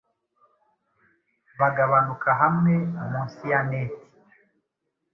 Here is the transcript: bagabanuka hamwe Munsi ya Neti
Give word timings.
bagabanuka 1.59 2.29
hamwe 2.41 2.75
Munsi 3.09 3.43
ya 3.51 3.59
Neti 3.69 4.03